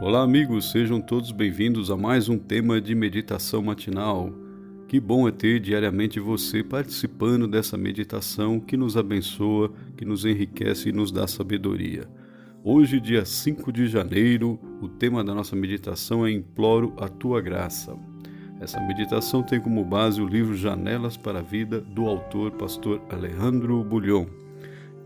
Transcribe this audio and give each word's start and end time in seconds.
Olá, 0.00 0.22
amigos, 0.22 0.70
sejam 0.70 0.98
todos 0.98 1.30
bem-vindos 1.30 1.90
a 1.90 1.96
mais 1.96 2.26
um 2.26 2.38
tema 2.38 2.80
de 2.80 2.94
meditação 2.94 3.60
matinal. 3.60 4.32
Que 4.88 4.98
bom 4.98 5.28
é 5.28 5.30
ter 5.30 5.60
diariamente 5.60 6.18
você 6.18 6.64
participando 6.64 7.46
dessa 7.46 7.76
meditação 7.76 8.58
que 8.58 8.78
nos 8.78 8.96
abençoa, 8.96 9.70
que 9.98 10.06
nos 10.06 10.24
enriquece 10.24 10.88
e 10.88 10.92
nos 10.92 11.12
dá 11.12 11.26
sabedoria. 11.26 12.08
Hoje, 12.64 12.98
dia 12.98 13.26
5 13.26 13.70
de 13.70 13.86
janeiro, 13.88 14.58
o 14.80 14.88
tema 14.88 15.22
da 15.22 15.34
nossa 15.34 15.54
meditação 15.54 16.24
é 16.24 16.32
Imploro 16.32 16.94
a 16.96 17.06
tua 17.06 17.42
graça. 17.42 17.94
Essa 18.58 18.80
meditação 18.80 19.42
tem 19.42 19.60
como 19.60 19.84
base 19.84 20.18
o 20.18 20.26
livro 20.26 20.56
Janelas 20.56 21.18
para 21.18 21.40
a 21.40 21.42
Vida 21.42 21.78
do 21.78 22.06
autor 22.06 22.52
pastor 22.52 23.02
Alejandro 23.10 23.84
Bulhon. 23.84 24.24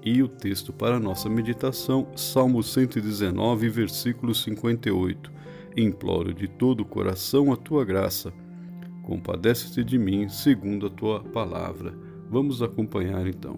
E 0.04 0.22
o 0.22 0.28
texto 0.28 0.70
para 0.70 1.00
nossa 1.00 1.30
meditação, 1.30 2.06
Salmo 2.14 2.62
119, 2.62 3.70
versículo 3.70 4.34
58. 4.34 5.32
Imploro 5.74 6.34
de 6.34 6.46
todo 6.46 6.80
o 6.80 6.84
coração 6.84 7.50
a 7.50 7.56
tua 7.56 7.86
graça. 7.86 8.30
Compadece-te 9.02 9.82
de 9.82 9.96
mim, 9.96 10.28
segundo 10.28 10.88
a 10.88 10.90
tua 10.90 11.24
palavra. 11.24 11.94
Vamos 12.28 12.60
acompanhar 12.60 13.26
então. 13.26 13.56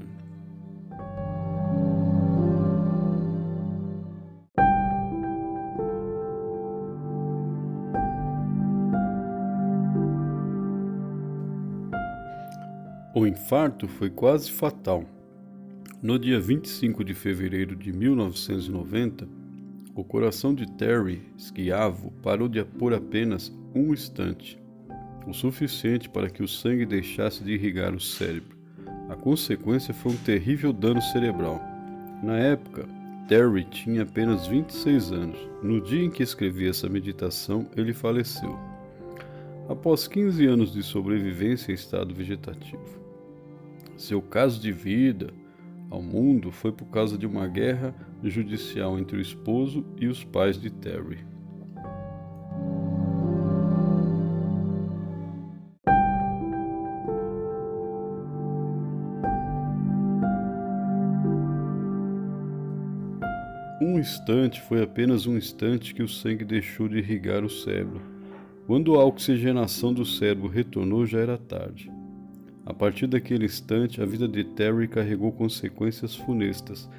O 13.12 13.26
infarto 13.26 13.88
foi 13.88 14.10
quase 14.10 14.50
fatal. 14.52 15.15
No 16.02 16.18
dia 16.18 16.38
25 16.38 17.02
de 17.02 17.14
fevereiro 17.14 17.74
de 17.74 17.90
1990, 17.90 19.26
o 19.94 20.04
coração 20.04 20.54
de 20.54 20.70
Terry 20.72 21.22
Schiavo 21.38 22.12
parou 22.22 22.48
de 22.48 22.62
por 22.62 22.92
apenas 22.92 23.50
um 23.74 23.94
instante, 23.94 24.60
o 25.26 25.32
suficiente 25.32 26.06
para 26.10 26.28
que 26.28 26.42
o 26.42 26.48
sangue 26.48 26.84
deixasse 26.84 27.42
de 27.42 27.54
irrigar 27.54 27.94
o 27.94 28.00
cérebro. 28.00 28.58
A 29.08 29.16
consequência 29.16 29.94
foi 29.94 30.12
um 30.12 30.16
terrível 30.18 30.70
dano 30.70 31.00
cerebral. 31.00 31.62
Na 32.22 32.36
época, 32.36 32.86
Terry 33.26 33.64
tinha 33.64 34.02
apenas 34.02 34.46
26 34.46 35.12
anos. 35.12 35.38
No 35.62 35.80
dia 35.80 36.04
em 36.04 36.10
que 36.10 36.22
escrevi 36.22 36.68
essa 36.68 36.90
meditação, 36.90 37.66
ele 37.74 37.94
faleceu. 37.94 38.54
Após 39.66 40.06
15 40.06 40.44
anos 40.44 40.74
de 40.74 40.82
sobrevivência 40.82 41.72
em 41.72 41.74
estado 41.74 42.14
vegetativo. 42.14 43.00
Seu 43.96 44.20
caso 44.20 44.60
de 44.60 44.70
vida 44.70 45.32
ao 45.90 46.02
mundo 46.02 46.50
foi 46.50 46.72
por 46.72 46.86
causa 46.86 47.16
de 47.16 47.26
uma 47.26 47.46
guerra 47.46 47.94
judicial 48.22 48.98
entre 48.98 49.16
o 49.16 49.20
esposo 49.20 49.84
e 49.98 50.06
os 50.06 50.24
pais 50.24 50.60
de 50.60 50.70
Terry. 50.70 51.18
Um 63.80 63.98
instante 63.98 64.60
foi 64.60 64.82
apenas 64.82 65.26
um 65.26 65.36
instante 65.36 65.94
que 65.94 66.02
o 66.02 66.08
sangue 66.08 66.44
deixou 66.44 66.88
de 66.88 66.98
irrigar 66.98 67.44
o 67.44 67.48
cérebro. 67.48 68.00
Quando 68.66 68.98
a 68.98 69.04
oxigenação 69.04 69.94
do 69.94 70.04
cérebro 70.04 70.48
retornou, 70.48 71.06
já 71.06 71.20
era 71.20 71.38
tarde. 71.38 71.90
A 72.66 72.74
partir 72.74 73.06
daquele 73.06 73.44
instante, 73.44 74.02
a 74.02 74.04
vida 74.04 74.26
de 74.26 74.42
Terry 74.42 74.88
carregou 74.88 75.30
consequências 75.30 76.16
funestas. 76.16 76.90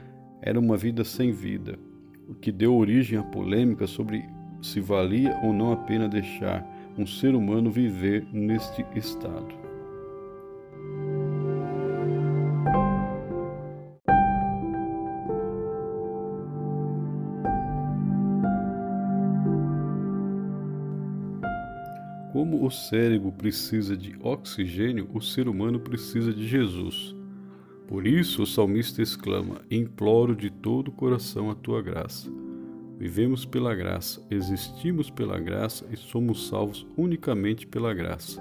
Era 0.42 0.58
uma 0.58 0.78
vida 0.78 1.04
sem 1.04 1.34
vida, 1.34 1.78
o 2.26 2.34
que 2.34 2.54
deu 2.54 2.74
origem 2.74 3.20
à 3.20 3.24
polêmica 3.24 3.86
sobre 3.86 4.24
se 4.62 4.80
valia 4.80 5.38
ou 5.44 5.52
não 5.52 5.74
a 5.74 5.76
pena 5.76 6.08
deixar 6.08 6.66
um 6.98 7.06
ser 7.06 7.36
humano 7.36 7.70
viver 7.70 8.26
neste 8.32 8.86
estado. 8.96 9.67
Como 22.38 22.64
o 22.64 22.70
cérebro 22.70 23.32
precisa 23.32 23.98
de 23.98 24.16
oxigênio, 24.22 25.10
o 25.12 25.20
ser 25.20 25.48
humano 25.48 25.80
precisa 25.80 26.32
de 26.32 26.48
Jesus. 26.48 27.16
Por 27.88 28.06
isso 28.06 28.44
o 28.44 28.46
salmista 28.46 29.02
exclama: 29.02 29.62
Imploro 29.72 30.36
de 30.36 30.52
todo 30.52 30.90
o 30.90 30.92
coração 30.92 31.50
a 31.50 31.56
tua 31.56 31.82
graça. 31.82 32.32
Vivemos 33.00 33.44
pela 33.44 33.74
graça, 33.74 34.24
existimos 34.30 35.10
pela 35.10 35.40
graça 35.40 35.88
e 35.92 35.98
somos 35.98 36.48
salvos 36.48 36.86
unicamente 36.96 37.66
pela 37.66 37.92
graça. 37.92 38.40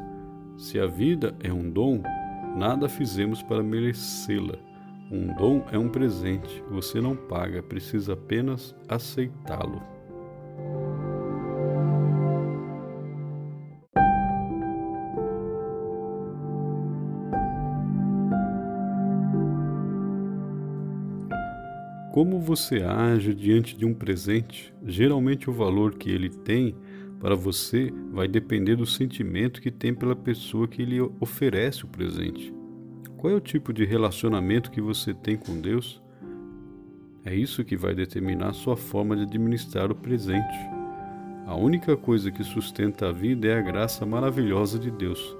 Se 0.58 0.78
a 0.78 0.86
vida 0.86 1.34
é 1.42 1.50
um 1.50 1.70
dom, 1.70 2.02
nada 2.54 2.90
fizemos 2.90 3.42
para 3.42 3.62
merecê-la. 3.62 4.58
Um 5.10 5.34
dom 5.34 5.64
é 5.72 5.78
um 5.78 5.88
presente, 5.88 6.62
você 6.70 7.00
não 7.00 7.16
paga, 7.16 7.62
precisa 7.62 8.12
apenas 8.12 8.76
aceitá-lo. 8.90 9.80
Como 22.16 22.40
você 22.40 22.76
age 22.76 23.34
diante 23.34 23.76
de 23.76 23.84
um 23.84 23.92
presente, 23.92 24.72
geralmente 24.86 25.50
o 25.50 25.52
valor 25.52 25.96
que 25.96 26.08
ele 26.08 26.30
tem 26.30 26.74
para 27.20 27.34
você 27.36 27.92
vai 28.10 28.26
depender 28.26 28.74
do 28.74 28.86
sentimento 28.86 29.60
que 29.60 29.70
tem 29.70 29.92
pela 29.92 30.16
pessoa 30.16 30.66
que 30.66 30.82
lhe 30.82 30.98
oferece 31.20 31.84
o 31.84 31.88
presente. 31.88 32.54
Qual 33.18 33.30
é 33.30 33.36
o 33.36 33.40
tipo 33.40 33.70
de 33.70 33.84
relacionamento 33.84 34.70
que 34.70 34.80
você 34.80 35.12
tem 35.12 35.36
com 35.36 35.60
Deus? 35.60 36.02
É 37.22 37.34
isso 37.34 37.62
que 37.62 37.76
vai 37.76 37.94
determinar 37.94 38.54
sua 38.54 38.78
forma 38.78 39.14
de 39.14 39.24
administrar 39.24 39.92
o 39.92 39.94
presente. 39.94 40.56
A 41.44 41.54
única 41.54 41.98
coisa 41.98 42.30
que 42.30 42.42
sustenta 42.42 43.10
a 43.10 43.12
vida 43.12 43.48
é 43.48 43.58
a 43.58 43.62
graça 43.62 44.06
maravilhosa 44.06 44.78
de 44.78 44.90
Deus. 44.90 45.36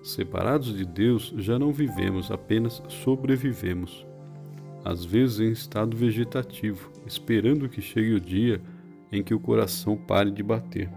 Separados 0.00 0.76
de 0.76 0.86
Deus, 0.86 1.34
já 1.38 1.58
não 1.58 1.72
vivemos, 1.72 2.30
apenas 2.30 2.80
sobrevivemos 2.86 4.08
às 4.84 5.04
vezes 5.04 5.40
em 5.40 5.50
estado 5.50 5.96
vegetativo, 5.96 6.90
esperando 7.06 7.68
que 7.68 7.82
chegue 7.82 8.14
o 8.14 8.20
dia 8.20 8.60
em 9.12 9.22
que 9.22 9.34
o 9.34 9.40
coração 9.40 9.96
pare 9.96 10.30
de 10.30 10.42
bater. 10.42 10.90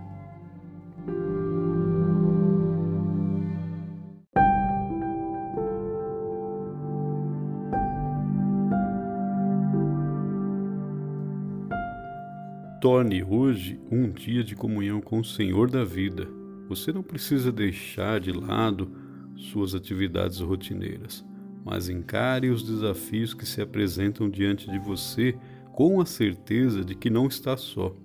Torne 12.80 13.24
hoje 13.24 13.80
um 13.90 14.10
dia 14.10 14.44
de 14.44 14.56
comunhão 14.56 15.00
com 15.00 15.20
o 15.20 15.24
Senhor 15.24 15.70
da 15.70 15.86
vida. 15.86 16.28
Você 16.68 16.92
não 16.92 17.02
precisa 17.02 17.52
deixar 17.52 18.20
de 18.20 18.32
lado 18.32 18.92
suas 19.36 19.74
atividades 19.74 20.40
rotineiras 20.40 21.26
mas 21.63 21.90
encare 21.90 22.50
os 22.50 22.63
desafios 22.63 23.34
que 23.34 23.46
se 23.46 23.62
apresentam 23.62 24.29
diante 24.29 24.69
de 24.69 24.78
você 24.78 25.35
com 25.72 26.00
a 26.00 26.06
certeza 26.06 26.84
de 26.84 26.96
que 26.96 27.09
não 27.09 27.28
está 27.28 27.57
só. 27.57 27.96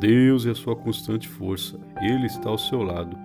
Deus 0.00 0.46
é 0.46 0.50
a 0.50 0.54
sua 0.54 0.74
constante 0.74 1.28
força, 1.28 1.78
Ele 2.00 2.26
está 2.26 2.48
ao 2.48 2.58
seu 2.58 2.82
lado, 2.82 3.16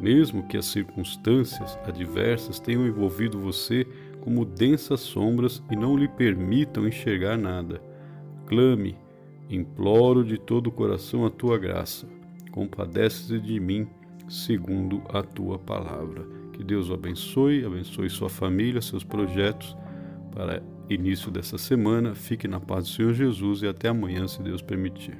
mesmo 0.00 0.46
que 0.46 0.56
as 0.56 0.66
circunstâncias 0.66 1.78
adversas 1.84 2.58
tenham 2.58 2.86
envolvido 2.86 3.38
você 3.38 3.86
como 4.20 4.44
densas 4.44 5.00
sombras 5.00 5.62
e 5.70 5.76
não 5.76 5.96
lhe 5.96 6.08
permitam 6.08 6.86
enxergar 6.86 7.36
nada. 7.36 7.80
Clame, 8.46 8.96
imploro 9.48 10.24
de 10.24 10.38
todo 10.38 10.68
o 10.68 10.72
coração 10.72 11.24
a 11.24 11.30
tua 11.30 11.58
graça. 11.58 12.06
Compadece-te 12.50 13.38
de 13.40 13.60
mim, 13.60 13.86
segundo 14.28 15.02
a 15.08 15.22
tua 15.22 15.58
palavra. 15.58 16.26
Que 16.58 16.64
Deus 16.64 16.90
o 16.90 16.94
abençoe, 16.94 17.64
abençoe 17.64 18.10
sua 18.10 18.28
família, 18.28 18.82
seus 18.82 19.04
projetos 19.04 19.76
para 20.32 20.60
início 20.90 21.30
dessa 21.30 21.56
semana. 21.56 22.16
Fique 22.16 22.48
na 22.48 22.58
paz 22.58 22.82
do 22.82 22.90
Senhor 22.90 23.14
Jesus 23.14 23.62
e 23.62 23.68
até 23.68 23.86
amanhã, 23.90 24.26
se 24.26 24.42
Deus 24.42 24.60
permitir. 24.60 25.16